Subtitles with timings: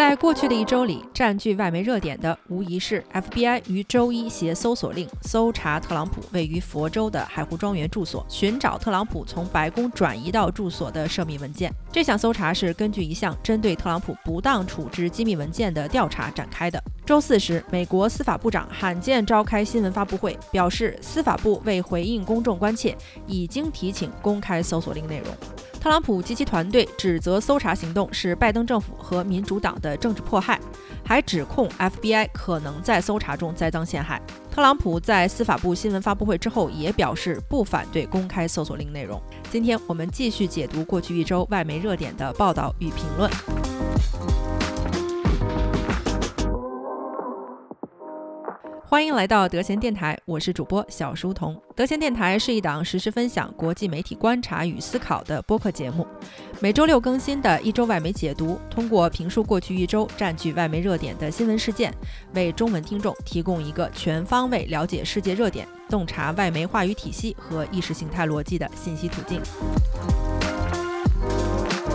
[0.00, 11.70] 在过去的一周里，占据外媒热点的无疑是 FBI 于周一携搜索令搜查特朗普位于佛州的海湖庄园住所，寻找特朗普从白宫转移到住所的涉密文件。
[11.92, 16.82] 这项搜查是根据一项针对特朗普不当处置机密文件的调查展开的。
[17.04, 25.26] 周四时，美国司法部长罕见召开新闻发布会，表示司法部为回应公众关切，已经提请公开搜索令内容。
[25.80, 30.60] 特朗普及其团队指责搜查行动是拜登政府和民主党的政治迫害，
[31.02, 34.20] 还指控 FBI 可能在搜查中栽赃陷害。
[34.50, 39.18] 特朗普在司法部新闻发布会之后也表示不反对公开搜索令内容。
[39.50, 43.30] 今天我们继续解读过去一周外媒热点的报道与评论。
[49.00, 51.58] 欢迎来到德贤电台，我是主播小书童。
[51.74, 56.06] 德贤电台是一档实时分享国际媒体观察与思考的播客节目，
[56.60, 61.90] 每周六更新的一周外媒解读，通过评述过去一周占据外媒热点的新闻事件，
[62.34, 69.40] 为中文听众提供一个全方位了解世界热点、洞察外媒话语体系和意识形态逻辑的信息途径。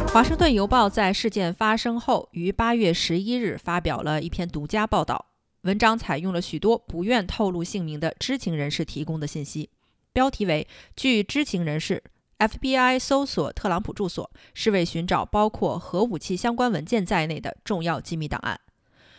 [0.07, 5.27] 华盛顿邮报在事件发生后，于八月十一日发表了一篇独家报道。
[5.65, 9.71] 文章采用了许多不愿透露姓名的知情人士提供的信息，
[10.13, 12.03] 标题为“据知情人士
[12.37, 18.59] ，FBI 搜索特朗普住所是为寻找包括核武器相关文件在内的重要机密档案”。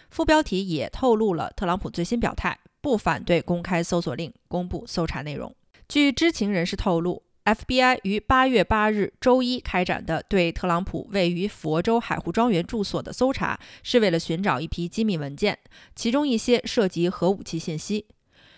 [0.09, 5.53] 副标题也透露了特朗普最新表态，不反对公开搜索令公布搜查内容。
[5.89, 7.26] 据知情人士透露。
[7.47, 15.57] FBI 于八月八日周一开展的对特朗普位于佛州海湖庄园住所的搜查，是为了寻找一批机密文件，
[15.95, 18.07] 其中一些涉及核武器信息。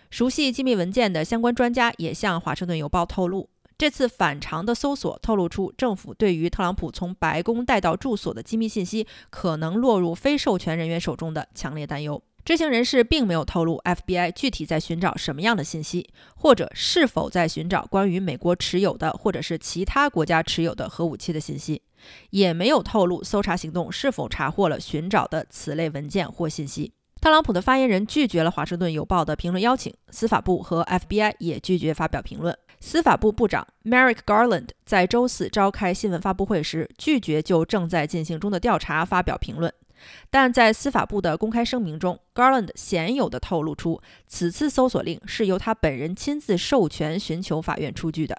[0.09, 12.23] 熟悉机密文件的相关专家也向《华盛顿邮报》透露，这次反常的搜索透露出政府对于特朗普从白宫带到住所的机密信息可能落入非授权人员手中的强烈担忧。
[12.49, 21.83] 知情人士并没有透露 FBI 具体在寻找什么样的信息，或者是否在寻找关于美国持有的或者是其他国家持有的核武器的信息，
[22.31, 26.91] 也没有透露搜查行动是否查获了寻找的此类文件或信息。
[27.21, 32.57] 特朗普的发言人拒绝了《华盛顿邮报》的评论邀请，司法部和 FBI 也拒绝发表评论。
[32.81, 39.71] 司法部部长 Merrick Garland 在周四召开新闻发布会时，拒绝就正在进行中的调查发表评论。
[40.31, 48.37] 但在司法部的公开声明中，Garland 鲜有地透露出，此次搜索令是由他本人亲自授权寻求法院出具的。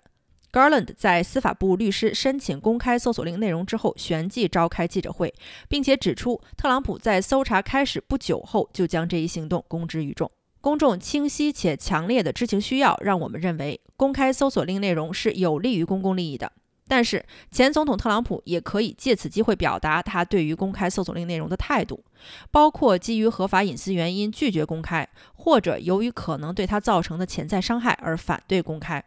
[0.51, 5.31] Garland 在司法部律师申请公开搜索令内容之后，旋即召开记者会，
[5.67, 10.31] 并且指出，特朗普在搜查开始不久后就将这一行动公之于众。
[10.59, 16.51] 公众清晰且强烈的知情需要，让我们认为公开搜索令内容是有利于公共利益的。
[16.89, 22.03] 但是，前总统特朗普也可以借此机会表达他对于公开搜索令内容的态度，
[22.49, 29.03] 包括基于合法隐私原因拒绝公开，或者由于可能对他造成的潜在伤害而反对公开。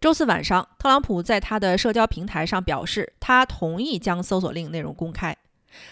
[0.00, 5.36] 周四晚上，特朗普在他的社交平台上表示，他同意将搜索令内容公开。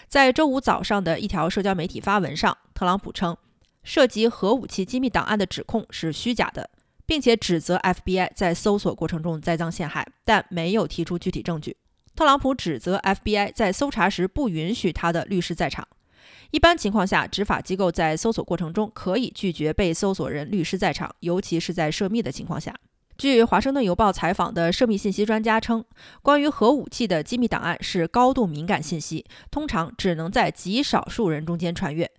[0.07, 3.35] 在周五早上的一条社交媒体发文上，特朗普称，
[3.83, 6.69] 涉及核武器机密档案的指控是虚假的。
[7.05, 11.77] 并且指责 FBI 在搜索过程中栽赃陷害，但没有提出具体证据。
[12.15, 15.87] 特朗普指责 FBI 在搜查时不允许他的律师在场。
[16.51, 22.73] 一般情况下，执法机构在搜索过程中可以拒绝被搜索人律师在场，尤其是在涉密的情况下。
[23.17, 25.83] 据《华盛顿邮报》采访的涉密信息专家称，
[26.21, 32.09] 关于核武器的机密档案是高度敏感信息，通常只能在极少数人中间传阅。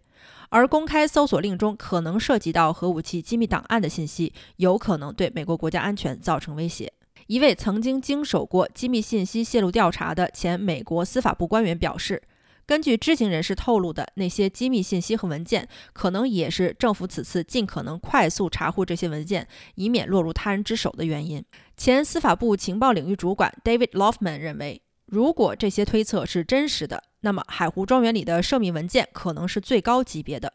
[0.49, 6.93] 而公开搜索令中可能涉及到核武器机密档案的信息，有可能对美国国家安全造成威胁。
[7.27, 12.23] 一位曾经经手过机密信息泄露调查的前美国司法部官员表示，
[12.65, 21.45] 根据知情人士透露的那些机密信息和文件，可能也是政府此次尽可能快速查获这些文件，以免落入他人之手的原因。
[21.77, 24.83] 前司法部情报领域主管 David Lofman 认为。
[25.06, 30.53] 如果这些推测是真实的，那么海湖庄园里的涉密文件可能是最高级别的。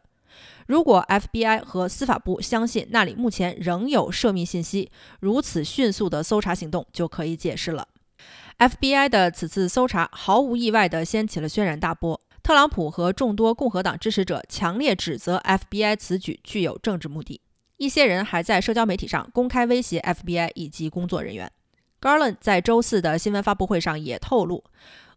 [0.66, 4.90] 如果 FBI 和司法部相信那里目前仍有涉密信息，
[5.20, 7.88] 如此迅速的搜查行动就可以解释了。
[8.58, 12.20] FBI 的此次搜查毫无意外地掀起了轩然大波。
[12.42, 17.40] 特朗普和众多共和党支持者强烈指责 FBI 此举具有政治目的，
[17.76, 21.50] 一些人还在社交媒体上公开威胁 FBI 以及工作人员。
[22.02, 24.64] Garland 在周四的新闻发布会上也透露，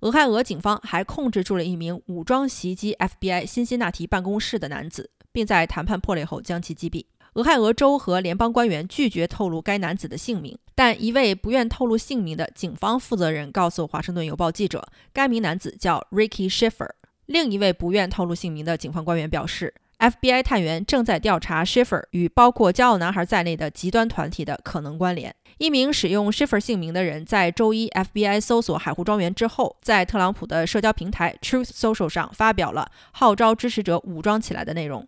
[0.02, 7.04] 俄亥俄警方还控制住了一名武装袭击 FBI 辛辛那提办公室的男子，并在谈判破裂后将其击毙。
[7.34, 16.92] 俄亥俄州和联邦官员拒绝透露该男子的姓名，但一位不愿透露姓名的警方负责人告诉《华盛顿邮报》记者，该名男子叫 Ricky Schiffer。
[17.26, 25.36] 另一位不愿透露姓名的警方官员表示，FBI 探员正在调查 Schiffer 与包括骄傲男孩在内的极端团体的可能关联。
[25.58, 35.08] 一名使用 Schiffer 姓名的人在周一 FBI 搜索海湖庄园之后，在特朗普的社交平台 Truth Social 上发表了号召支持者武装起来的内容。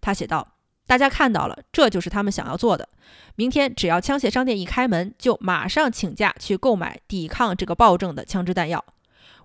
[0.00, 0.54] 他写道
[0.86, 2.88] ：“大家看到了，这就是他们想要做的。
[3.34, 8.84] 明天只要枪械商店一开门，就马上请假去购买抵抗这个暴政的枪支弹药。”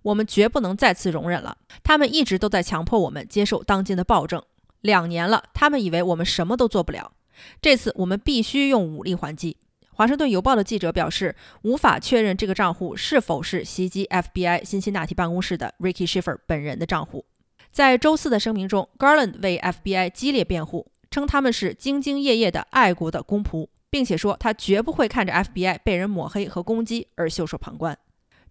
[0.03, 1.57] 我们绝不能再次容忍了。
[1.81, 4.44] 他们一直都在强迫我们接受当今的暴政。
[4.81, 7.13] 两年了，他们以为我们什么都做不了。
[7.61, 9.56] 这次我们必须用武力还击。
[9.95, 17.25] 华盛顿邮报的记者表示，无法确认这个账户是否是袭击 FBI 辛辛那提办公室的 Ricky shiffer 本人的账户。
[17.72, 27.98] 在周四的声明中，Garland 为 FBI 激烈辩护，称他们是兢兢业业的爱国的公仆，并且说他绝不会看着 FBI 被人抹黑和攻击而袖手旁观。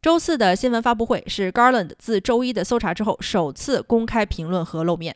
[0.01, 5.15] 周四的新闻发布会是 Garland 自周一的搜查之后首次公开评论和露面。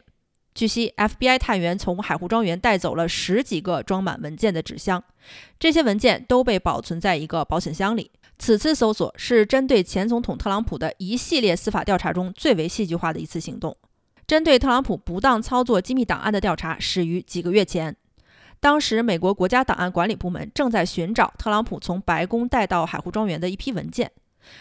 [0.57, 5.05] 据悉，FBI 探员从海湖庄园带走了十几个装满文件的纸箱，
[5.59, 8.11] 这些文件都被保存在一个保险箱里。
[8.39, 13.77] 此次搜索是针对前总统特朗普的一系列司法调查中最为戏剧化的一次行动。
[14.27, 17.95] 针对特朗普不当操作机密档案的调查始于几个月前，
[18.59, 24.11] 当时美国国家档案管理部门正在寻找特朗普从白宫带到海湖庄园的一批文件。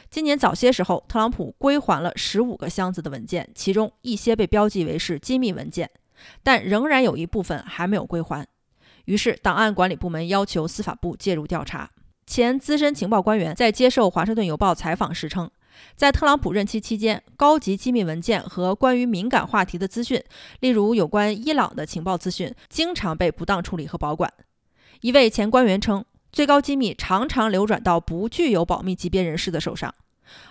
[0.09, 5.89] 今年早些时候，特朗普归还了十五个箱子的文件，其中一些被标记为是机密文件，
[6.43, 8.47] 但仍然有一部分还没有归还。
[9.05, 11.89] 于是，档案管理部门要求司法部介入调查。
[12.25, 15.49] 前资深情报官员在接受《华盛顿邮报》采访时称，
[15.95, 20.23] 在特朗普任期期间，高级机密文件和关于敏感话题的资讯，
[20.61, 24.33] 例如有关伊朗的情报资讯，经常被不当处理和保管。
[25.01, 26.03] 一位前官员称。
[26.35, 29.95] 最高机密常常流转到不具有保密级别人士的手上，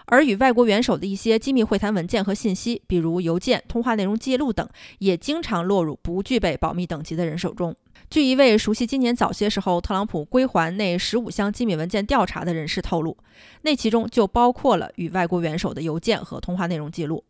[0.07, 4.67] 而与外国元首的一些机密会谈文件和信息，比如邮件、通话内容记录等，
[5.01, 7.77] 也经常落入不具备保密等级的人手中。
[8.09, 13.19] 据一位熟悉今年早些时候特朗普归还那十五箱机密文件调查的人士透露，
[13.61, 17.23] 那其中就包括了与外国元首的邮件和通话内容记录。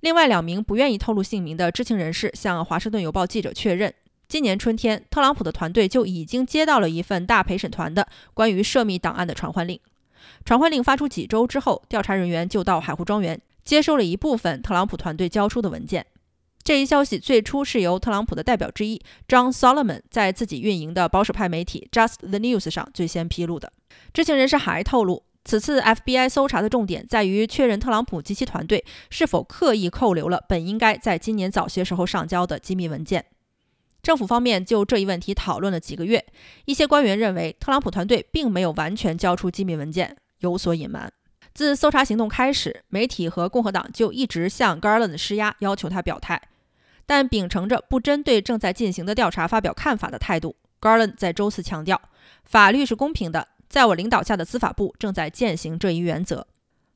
[0.00, 3.94] 另外两名不愿意透露姓名的知情人士向《华盛顿邮报》记者确认。
[4.32, 9.78] 今年春天，特朗普的团队就已经接到了一份大陪审团的关于涉密档案的传唤令。
[10.42, 16.06] 传唤令发出几周之后，调查人员就到海湖庄园接收了一部分特朗普团队交出的文件。
[16.64, 23.70] 这一消息最初是由特朗普的代表之一 John Solomon 在自己运营的保守派媒体 Just the News 上最先披露的。
[24.14, 33.26] 知情人士还透露，此次 FBI 搜查的重点在于确认特朗普及其团队是否刻意扣留了本应该在今年早些时候上交的机密文件。
[34.02, 36.24] 政府方面就这一问题讨论了几个月，
[36.64, 41.12] 一些官员认为特朗普团队并没有完全交出机密文件，有所隐瞒。
[41.54, 46.42] 自搜查行动开始，媒体和共和党就一直向 Garland 施压，要求他表态。
[47.06, 52.00] 但秉承着不针对正在进行的调查发表看法的态度，Garland 在周四强调，
[52.42, 56.48] 法律是公平的，在我领导下的司法部正在践行这一原则。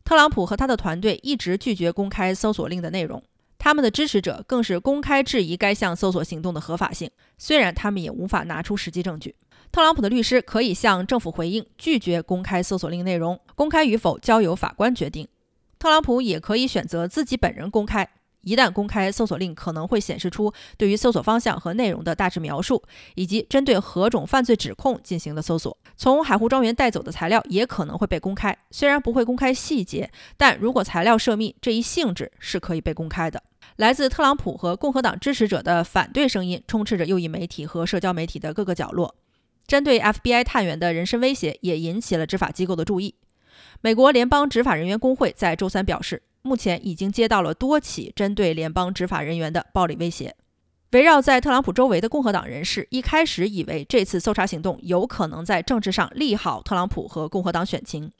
[0.04, 3.22] 特朗普和他的团队一直拒绝公开搜索令的内容。
[3.66, 9.34] 他们的支持者更是公开质疑该项搜索行动的合法性，虽然他们也无法拿出实际证据。
[9.72, 15.26] 特朗普的律师可以向政府回应，拒绝公开搜索令内容，公开与否交由法官决定。
[15.80, 18.08] 特朗普也可以选择自己本人公开。
[18.42, 22.80] 一旦公开搜索令，可能会显示出对于搜索方向和内容的大致描述，
[23.16, 25.76] 以及针对何种犯罪指控进行的搜索。
[25.96, 33.42] 从海湖庄园带走的材料也可能会被公开，虽然不会公开细节，但如果材料涉密，这一性质是可以被公开的。
[33.74, 39.16] 来自特朗普和共和党支持者的反对声音充斥着右翼媒体和社交媒体的各个角落。
[39.66, 43.16] 针对 FBI 探员的人身威胁也引起了执法机构的注意。
[43.80, 46.22] 美国联邦执法人员工会在周三表示。
[46.46, 50.36] 目前已经接到了多起针对联邦执法人员的暴力威胁。
[50.92, 58.12] 围绕在特朗普周围的共和党人士一开始以为这次搜查行动有可能在政治上利好特朗普和共和党选情，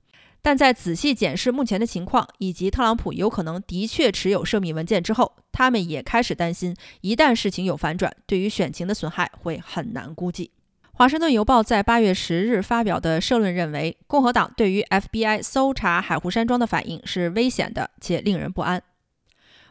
[0.46, 10.52] 但在仔细检视目前的情况以及特朗普有可能的确持有涉密文件之后，他们也开始担心，一旦事情有反转，对于选情的损害会很难估计。
[10.92, 18.80] 华盛顿邮报在八月十日发表的社论认为，共和党对于 FBI 搜查海湖山庄的反应是危险的且令人不安。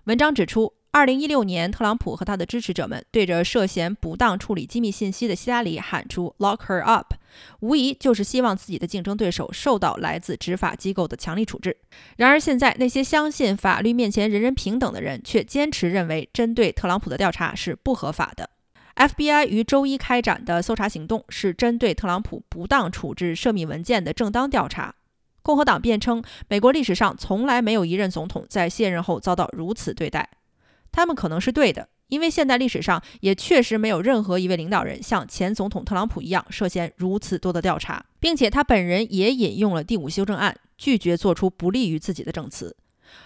[0.03, 7.15] 文章指出，二零一六年，特朗普和他的支持者们对着涉嫌不当处理机密信息的希拉里喊出 “Lock her up”，
[7.59, 11.75] 无疑就是希望自己的竞争对手受到来自执法机构的强力处置。
[12.15, 18.49] 然而，现在那些相信法律面前人人平等的人却坚持认为，针对特朗普的调查是不合法的。
[18.95, 24.95] FBI 于周一开展的搜查行动是针对特朗普不当处置涉密文件的正当调查。
[25.41, 30.29] 共和党辩称，美国历史上从来没有一任总统在卸任后遭到如此对待。
[30.95, 42.77] 他们可能是对的，因为现代历史上也确实没有任何一位领导人像前总统特朗普一样涉嫌如此多的调查，并且他本人也引用了第五修正案，拒绝做出不利于自己的证词。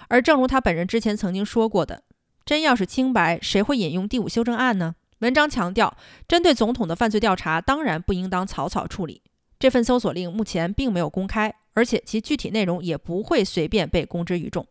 [0.07, 2.01] 而正如他本人之前曾经说过的，
[2.43, 4.95] 真要是清白，谁会引用第五修正案呢？
[5.19, 5.95] 文章强调，
[6.27, 9.21] 针对总统的犯罪调查当然不应当草草处理。
[9.59, 14.65] 这份搜索令目前并没有公开，而且其具体内容也不会随便被公之于众。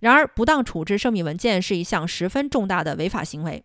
[0.00, 3.64] 然而，不当处置涉密文件是一项十分重大的违法行为。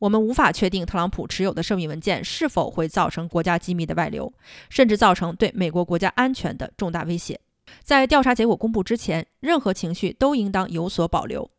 [0.00, 4.32] 我们无法确定特朗普持有的涉密文件是否会造成国家机密的外流，
[4.68, 7.40] 甚至造成对美国国家安全的重大威胁。
[7.82, 11.50] 在调查结果公布之前，任何情绪都应当有所保留。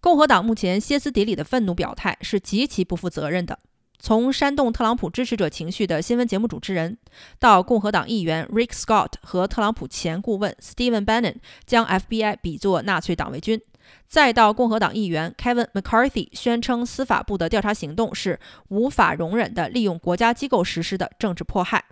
[0.00, 3.58] 共和党目前歇斯底里的愤怒表态是极其不负责任的。
[4.02, 6.96] 从煽动特朗普支持者情绪的新闻节目主持人，
[7.38, 11.34] 到共和党议员 Rick Scott 和特朗普前顾问 Stephen Bannon
[11.66, 13.60] 将 FBI 比作纳粹党卫军，
[14.08, 21.84] 再到共和党议员 Kevin McCarthy 宣称司法部的调查行动是无法容忍的利用国家机构实施的政治迫害，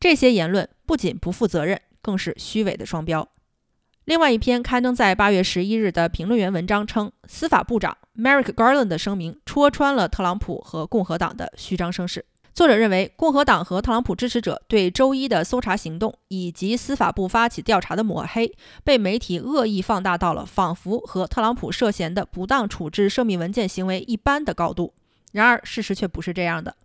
[0.00, 3.28] 这些言论不仅不负责任，更是虚伪的双标。
[4.06, 12.24] 另外一篇刊登在八月十一日的评论员文章称，司法部长 Merrick Garland 的声明戳穿了特朗普和共和党的虚张声势。
[12.54, 24.94] 作者认为，共和党和特朗普支持者对周一的搜查行动以及司法部发起调查的抹黑，被媒体恶意放大到了仿佛和特朗普涉嫌的不当处置涉密文件行为一般的高度。
[25.32, 26.76] 然而，事实却不是这样的。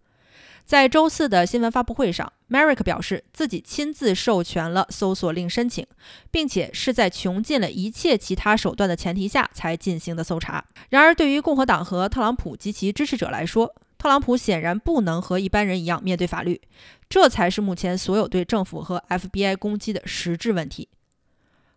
[0.65, 5.85] 在周四的新闻发布会上，Merrick 表示自己亲自授权了搜索令申请，
[6.31, 10.63] 并且是在穷尽了一切其他手段的前提下才进行的搜查。
[10.89, 16.61] 然而，对于共和党和特朗普及其支持者来说，特朗普显然不能和一般人一样面对法律，
[17.09, 20.87] 这才是目前所有对政府和 FBI 攻击的实质问题。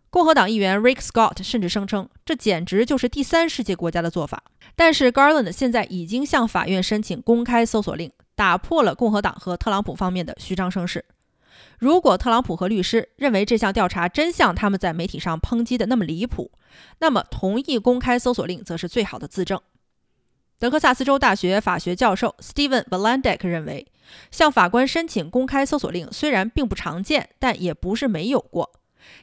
[0.08, 4.44] 共和党议员 Rick Scott 甚至声称，这简直就是第三世界国家的做法。
[4.76, 8.12] 但是 Garland 现在已经向法院申请公开搜索令。
[8.34, 11.04] 打破了共和党和特朗普方面的虚张声势。
[11.78, 16.50] 如果特朗普和律师认为这项调查真像他们在媒体上抨击的那么离谱，
[16.98, 19.60] 那么同意公开搜索令则是最好的自证。
[20.58, 23.86] 德克萨斯州大学法学教授 Steven Valandek 认为，
[24.30, 28.72] 向法官申请公开搜索令虽然并不常见，但也不是没有过。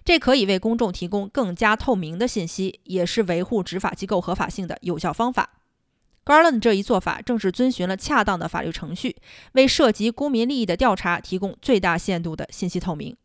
[0.05, 5.49] 这可以为公众提供更加透明的信息，也是维护执法机构合法性的有效方法。
[6.31, 9.17] Garland 这一做法正是遵循了恰当的法律程序，
[9.51, 13.17] 为涉及公民利益的调查提供最大限度的信息透明。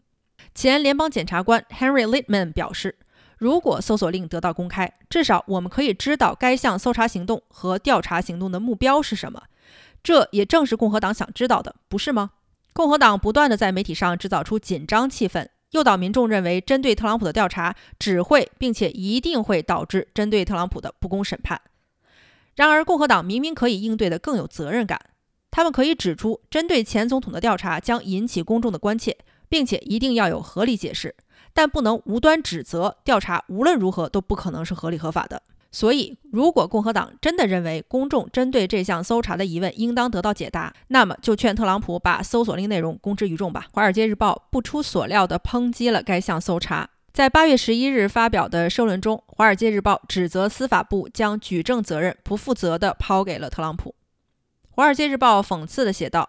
[0.56, 2.96] 前联邦检察官 Henry Littman 表示，
[3.38, 9.44] 如果搜索令得到公开，至少我们可以知道该项搜查行动和调查行动的目标是什么。
[10.02, 12.32] 这也正是共和党想知道的，不是吗？
[12.72, 21.60] 共和党不断地在媒体上制造出紧张气氛，诱导民众认为针对特朗普的调查只会并且一定会导致针对特朗普的不公审判。
[22.56, 24.98] 然而，共和党明明可以应对的更有责任感。
[25.50, 29.16] 他们可以指出，针对前总统的调查将引起公众的关切，
[29.48, 31.14] 并且一定要有合理解释，
[31.52, 35.42] 但不能无端指责调查无论如何都不可能是合理合法的。
[35.70, 43.66] 所以，如果共和党真的认为公众针对这项搜查的疑问应当得到解答，那么就劝特朗普把搜索令内容公之于众吧。
[43.75, 46.88] 《华尔街日报》不出所料地抨击了该项搜查。
[47.16, 53.92] 在八月十一日发表的社论中，《华尔街日报》指责司法部将举证责任不负责地抛给了特朗普。
[54.68, 56.28] 《华尔街日报》讽刺地写道：“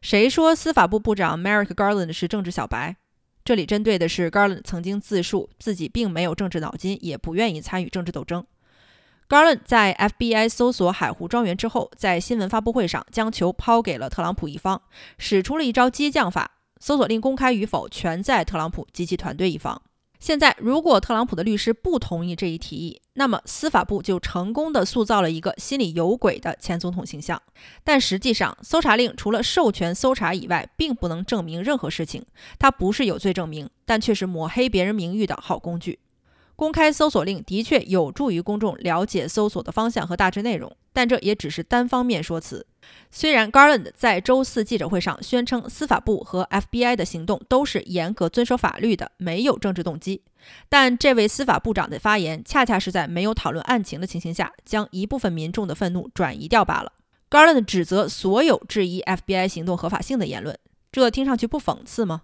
[0.00, 2.94] 谁说司法部部长 Merrick Garland 是政治小白？”
[3.44, 8.46] 这里针对的是 Garland 曾经自述自己并没有政治脑筋，也不愿意参与政治斗争。
[9.28, 14.80] Garland 在 FBI 搜索海湖庄园之后，在新闻发布会上将球抛给了特朗普一方，
[15.18, 19.82] 使出了一招激将法：搜索令公开与否全在特朗普及其团队一方。
[20.20, 27.40] 现在，如果特朗普的律师不同意这一提议，那么司法部就成功的塑造了一个心里有鬼的前总统形象。
[27.84, 32.24] 但实际上，搜查令除了授权搜查以外，并不能证明任何事情。
[32.58, 36.00] 它不是有罪证明，但却是抹黑别人名誉的好工具。
[36.58, 42.66] 公开搜索令的确有助于公众了解搜索的方向和大致内容，但这也只是单方面说辞。
[43.12, 50.22] 虽然 Garland 在周四记者会上宣称司法部和 FBI 的行动都是严格遵守法律的，没有政治动机，
[50.68, 56.90] 但这位司法部长的发言恰恰是在没有讨论案情的情形下，将一部分民众的愤怒转移掉罢了。
[57.30, 60.58] Garland 指责所有质疑 FBI 行动合法性的言论，
[60.90, 62.22] 这听上去不讽刺吗？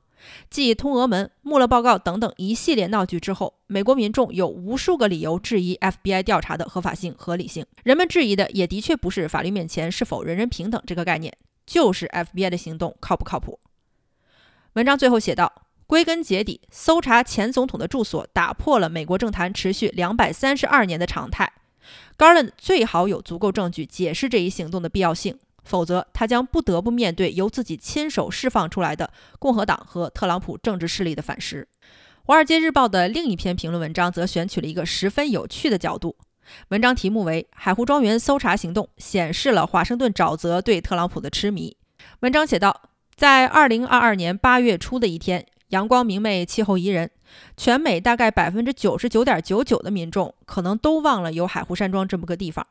[0.50, 7.66] 继通俄门、穆勒报告等等一系列闹剧之后，美国民众有无数个理由质疑 FBI 调查的合法性、合理性。
[7.82, 11.32] 人们质疑的也的确不是法律面前是否人人平等这个概念，
[11.66, 13.58] 就是 FBI 的行动靠不靠谱。
[14.74, 15.52] 文章最后写道：
[15.86, 21.52] 归根结底，搜查前总统的住所打破了美国政坛持续两百三十二年的常态。
[22.16, 31.66] Garland 最好有足够证据解释这一行动的必要性，否则他将不得不面对由自己亲手释放出来的共和党和特朗普政治势力的反噬。
[32.22, 36.16] 《华尔街日报》的另一篇评论文章则选取了一个十分有趣的角度，
[36.68, 41.76] 文章题目为《海湖庄园搜查行动显示了华盛顿沼泽对特朗普的痴迷》。
[42.20, 45.46] 文章写道，在2022年8月初的一天。
[45.68, 47.10] 阳光明媚，气候宜人，
[47.56, 52.64] 全美大概百分之九十九点九九的民众可能都忘了有海湖山庄这么个地方。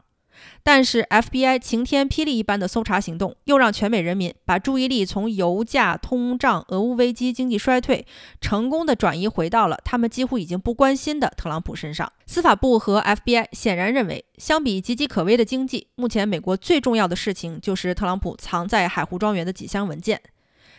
[0.64, 8.06] 但是 FBI 晴天霹雳一般的搜查行动，又让全美人民把注意力从油价、通胀、俄乌危机、经济衰退，
[8.40, 12.12] 成功的转移回到了他们几乎已经不关心的特朗普身上。
[12.26, 20.22] 司法部和 FBI 显然认为，相比岌岌可危的经济，目前美国最重要的事情就是特朗普藏在海湖庄园的几箱文件。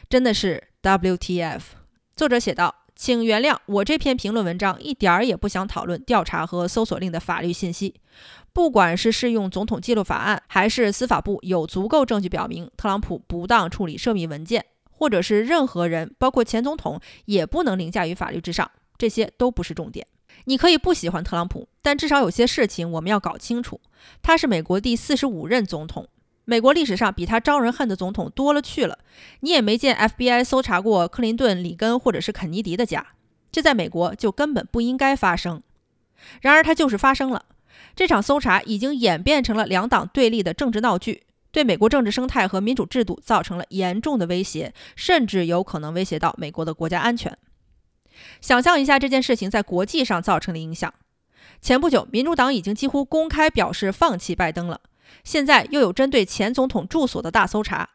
[0.09, 1.61] 真的是 WTF！
[2.15, 7.95] 作者写道：“请原谅我这篇评论文章一点儿也不想讨论调查和搜索令的法律信息。
[8.53, 20.07] 不管是适用总统记录法案，还是司法部有足够证据表明特朗普不当处理涉密文件，或者是任何人，包括前总统，也不能凌驾于法律之上，这些都不是重点。
[20.45, 23.81] 你可以不喜欢特朗普，但至少有些事情我们要搞清楚：
[24.23, 26.07] 他是美国第四十五任总统。”
[26.47, 28.99] 美国历史上比他招人恨的总统多了去了，
[29.41, 33.07] 你也没见 FBI 搜查过克林顿、里根或者是肯尼迪的家，
[33.51, 35.63] 这在美国就根本不应该发生。
[36.41, 37.47] 然而它就是发生了，
[37.97, 47.37] 这场搜查已经演变成了两党对立的政治闹剧，对美国政治生态和民主制度造成了严重的威胁，甚至有可能威胁到美国的国家安全。
[48.41, 50.93] 想象一下这件事情在国际上造成的影响，
[51.61, 54.81] 前不久民主党已经几乎公开表示放弃拜登了。
[55.23, 57.89] 现在又有针对前总统住所的大搜查，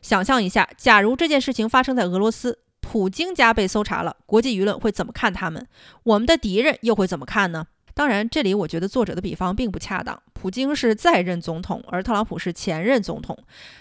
[0.00, 5.66] 想象一下，假如这件事情发生在俄罗斯，普京家被搜查了，国际舆论会怎么看他们？
[6.02, 7.66] 我们的敌人又会怎么看呢？
[7.94, 10.20] 当然，这里我觉得作者的比方并不恰当。
[10.32, 13.38] 普京是在任总统，而特朗普是前任总统，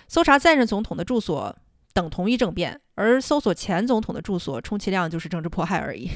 [0.07, 1.55] 搜查在任总统的住所
[1.93, 6.09] 等同于政变，而搜索前总统的住所，充其量就是政治迫害而已。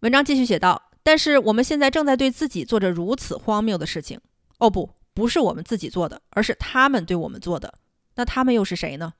[0.00, 4.20] 文章继续写道：“但是我们现在正在对自己做着如此荒谬的事情。”
[4.58, 4.88] 哦不。
[5.14, 7.74] 不是我们自己做的，而是他们对我们做的。
[8.16, 9.14] 那他们又是谁呢？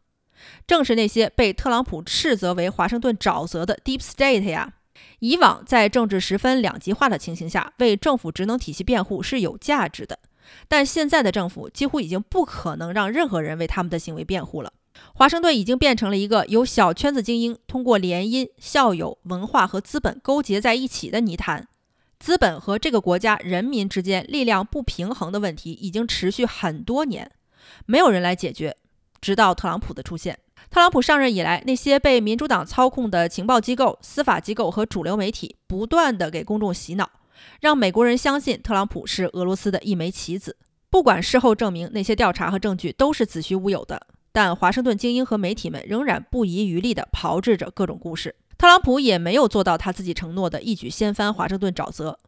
[0.67, 4.75] 正是那些被特朗普斥责为华盛顿沼泽的 Deep State 呀！
[5.19, 10.19] 以往在政治十分两极化的情形下，为政府职能体系辩护是有价值的。
[10.67, 14.73] 但现在的政府几乎已经不可能让任何人为他们的行为辩护了。
[15.15, 21.69] 华盛顿已经变成了一个由小圈子精英通过联姻、校友、文化和资本勾结在一起的泥潭。
[22.21, 27.33] 资本和这个国家人民之间力量不平衡的问题已经持续很多年，
[27.87, 28.77] 没有人来解决，
[29.23, 30.39] 直到特朗普的出现。
[30.71, 37.11] 特朗普上任以来，那些被民主党操控的情报机构、司法机构和主流媒体不断地给公众洗脑，
[37.63, 40.59] 让美国人相信特朗普是俄罗斯的一枚棋子。
[40.91, 48.37] 不管事后证明那些调查和证据都是子虚乌有的，但华盛顿精英和媒体们仍然不遗余力地炮制着各种故事。
[48.61, 52.19] 特朗普也没有做到他自己承诺的一举掀翻华盛顿沼泽。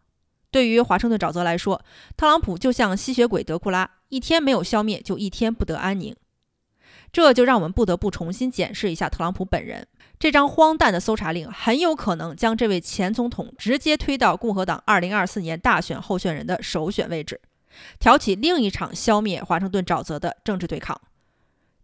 [0.50, 1.84] 对于华盛顿沼泽来说，
[2.16, 6.16] 特朗普就像吸血鬼德库拉，一天没有消灭，就一天不得安宁。
[7.12, 9.86] 这就让我们不得不重新检视一下特朗普本人。
[10.18, 17.42] 这张荒诞的搜查令很有可能将这位前总统直接推到共和党2024年大选候选人的首选位置，
[18.00, 20.98] 挑起另一场消灭华盛顿沼泽的政治对抗。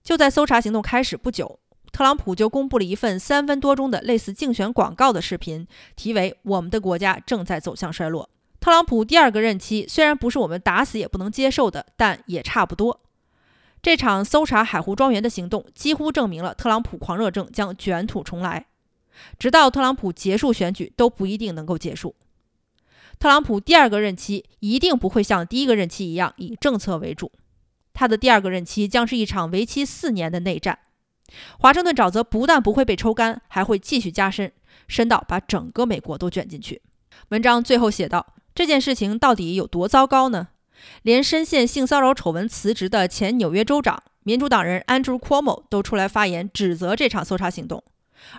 [0.02, 1.60] 就在搜查行动开始不久。
[1.90, 8.28] 特朗普就公布了一份三分多钟的类似竞选广告的视频，题为“我们的国家正在走向衰落”。
[8.60, 13.00] 特朗普第二个任期虽然不是我们打死也不能接受的，但也差不多。
[13.80, 18.66] 这场搜查海湖庄园的行动几乎证明了特朗普狂热症将卷土重来，
[19.38, 22.16] 直到特朗普结束选举都不一定能够结束。
[23.20, 27.32] 特朗普第二个任期一定不会像第一个任期一样以政策为主，
[27.94, 30.78] 他的第二个任期将是一场为期四年的内战。
[31.58, 34.52] 华盛顿沼泽不但不会被抽干，还会继续加深，
[34.86, 36.82] 深到把整个美国都卷进去。
[37.28, 40.48] 文章最后写道：“这件事情到底有多糟糕呢？
[41.02, 47.82] 连深陷性骚扰丑闻辞职的前纽约州长、民主党人 Andrew Cuomo 都出来发言指责这场搜查行动，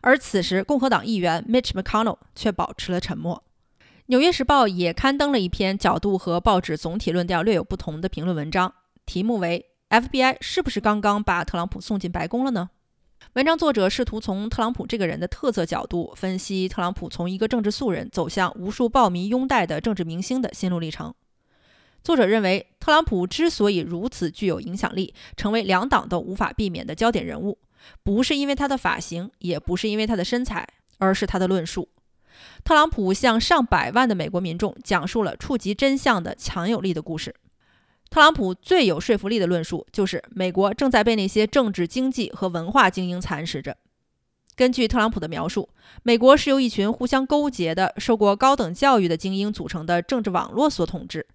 [0.01, 3.43] 而此时共和党议员 Mitch McConnell 却保持了沉默。”
[4.07, 8.73] 《纽约时报》也刊登了一篇角度和报纸总体论调略有不同的评论文章，
[9.05, 12.71] 题目为 “FBI 是不是刚刚把特朗普送进白宫了呢？”
[13.33, 21.13] 文章作者试图从特朗普这个人的特色角度分析特朗普从一个政治素人走向无数暴民拥戴的政治明星的心路历程。
[22.03, 27.59] 作者认为，特朗普之所以如此具有影响力，成为两党都无法避免的焦点人物，
[28.03, 31.87] 不是因为他的发型，也不是因为他的身材，而是他的论述。
[32.63, 37.35] 特朗普向上百万的美国民众讲述了触及真相的强有力的故事。
[38.09, 43.77] 特朗普最有说服力的论述就是美国正在被那些政治、经济和文化精英蚕食着。
[44.55, 45.69] 根据特朗普的描述，
[46.03, 51.25] 美国是由一群互相勾结的、受过高等教育的精英组成的政治网络所统治。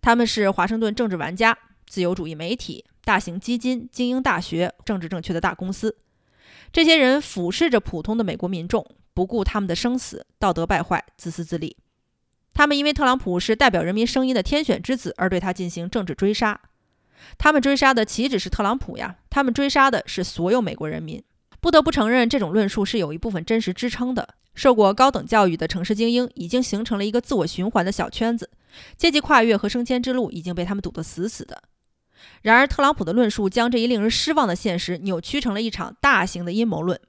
[0.00, 1.56] 他们是华盛顿政治玩家、
[1.86, 5.96] 自由主义媒体、大型基金、精英大学、政治正确的大公司。
[6.72, 11.76] 这些人俯视着普通的美国民众，不顾他们的生死，道德败坏，自私自利。
[12.54, 16.60] 他们因为特朗普是代表人民声音的天选之子而对他进行政治追杀。
[17.36, 19.16] 他们追杀的岂止是特朗普呀？
[19.28, 21.22] 他们追杀的是所有美国人民。
[21.60, 24.34] 不得不承认，这种论述是有一部分真实支撑的。
[24.54, 28.50] 受过高等教育的城市精英已经形成了一个自我循环的小圈子，
[28.96, 31.64] 阶级跨越和升迁之路已经被他们堵得死死的。
[32.42, 37.00] 然而，特朗普的论述将这一令人失望的现实扭曲成了一场大型的阴谋论。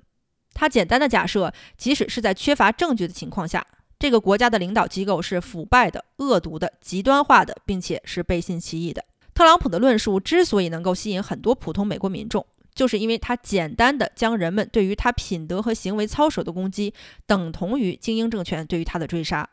[0.53, 3.63] 他简单的假设，即使是在缺乏证据的情况下，
[4.05, 9.03] 这个国家的领导机构是腐败的、恶毒的、极端化的，并且是背信弃义的。
[9.33, 16.93] 特朗普的论述之所以能够吸引很多普通美国民众，就是因为他简单的将人们对于他品德和行为操守的攻击
[17.25, 19.49] 等同于精英政权对于他的追杀。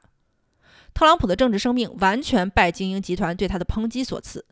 [0.93, 4.45] 特朗普的政治生命完全拜精英集团对他的抨击所赐。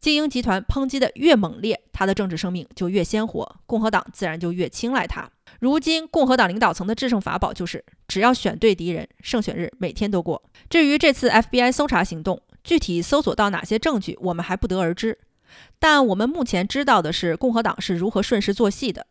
[0.00, 5.30] 精英集团抨击的越猛烈，他的政治生命就越鲜活，共和党自然就越青睐他。
[5.60, 10.42] 如今，共和党领导层的制胜法宝就是，只要选对敌人，胜选日每天都过。
[10.68, 15.18] 至于这次 FBI 搜查行动具体搜索到哪些证据，我们还不得而知。
[15.78, 19.06] 但我们目前知道的是，共和党是如何顺势做戏的。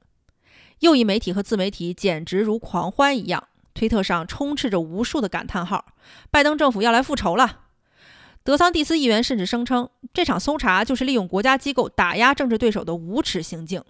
[0.80, 5.86] 右翼媒体和自媒体简直如狂欢一样，推特上充斥着无数的感叹号
[6.30, 7.62] ：“拜登政府要来复仇了。”
[8.44, 13.84] 德桑蒂斯议员甚至声称，这场搜查就是利用国家机构打压政治对手的无耻行径。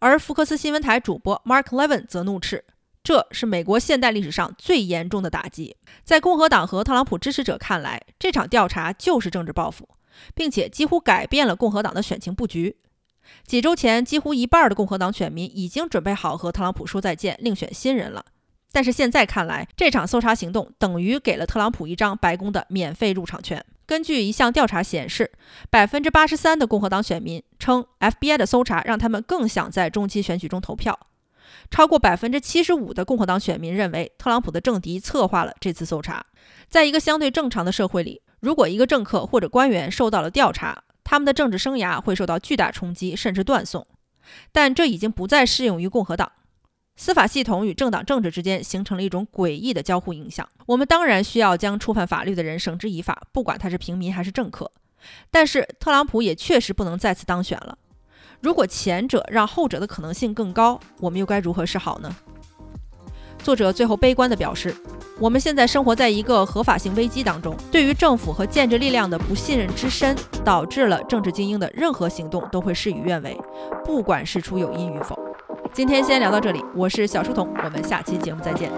[0.00, 2.64] 而福克斯新闻台主播 Mark Levin 则怒斥，
[3.02, 5.76] 这是美国现代历史上最严重的打击。
[6.04, 9.88] 在共和党和特朗普支持者看来，这场调查就是政治报复，
[10.34, 12.76] 并且几乎改变了共和党的选情布局。
[13.46, 18.24] 几周前，几乎一半的共和党选民已经准备好和特朗普说再见，另选新人了。
[18.72, 23.64] 但是现在看来，这场搜查行动等于给了特朗普一张白宫的免费入场券。
[23.86, 25.32] 根据一项调查显示，
[25.70, 30.98] 百分之八十三的共和党选民称，FBI 的搜查让他们更想在中期选举中投票。
[31.70, 36.24] 超过百分之七十五的共和党选民认为，特朗普的政敌策划了这次搜查。
[36.68, 43.86] 在一个相对正常的社会里，如果一个政客或者官员受到了调查，他们的政治生涯会受到巨大冲击，甚至断送。
[44.52, 46.30] 但这已经不再适用于共和党。
[46.96, 50.46] 司法系统与政党政治之间形成了一种诡异的交互影响。
[50.66, 54.70] 我们当然需要将触犯法律的人绳之以法，不管他是平民还是政客。
[55.30, 57.78] 但是特朗普也确实不能再次当选了。
[58.40, 62.10] 如果前者让后者的可能性更高，我们又该如何是好呢？
[63.42, 64.74] 作者最后悲观地表示
[65.20, 73.38] ：“我们现在生活在一个合法性危机当中，对于政府和建制力量的不信任之深，导致了政治精英的任何行动都会事与愿违，
[73.84, 75.18] 不管事出有因与否。”
[75.72, 78.70] 今天先聊到这里，我是小书童，我们下期节目再见。